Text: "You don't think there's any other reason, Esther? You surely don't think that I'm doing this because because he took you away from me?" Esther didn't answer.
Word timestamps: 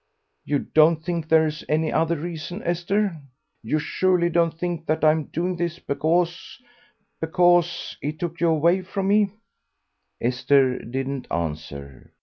"You 0.43 0.57
don't 0.57 1.03
think 1.03 1.29
there's 1.29 1.63
any 1.69 1.91
other 1.93 2.15
reason, 2.17 2.63
Esther? 2.63 3.17
You 3.61 3.77
surely 3.77 4.31
don't 4.31 4.57
think 4.57 4.87
that 4.87 5.03
I'm 5.03 5.25
doing 5.25 5.57
this 5.57 5.77
because 5.77 6.57
because 7.19 7.97
he 8.01 8.11
took 8.11 8.41
you 8.41 8.47
away 8.49 8.81
from 8.81 9.09
me?" 9.09 9.29
Esther 10.19 10.79
didn't 10.79 11.27
answer. 11.29 12.13